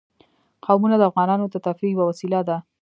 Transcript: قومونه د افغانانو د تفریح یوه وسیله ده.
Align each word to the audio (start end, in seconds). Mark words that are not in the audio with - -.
قومونه 0.65 0.95
د 0.97 1.03
افغانانو 1.09 1.45
د 1.49 1.55
تفریح 1.65 1.91
یوه 1.93 2.05
وسیله 2.11 2.39
ده. 2.49 2.57